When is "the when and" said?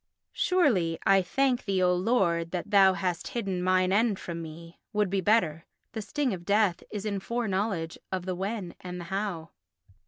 8.25-8.99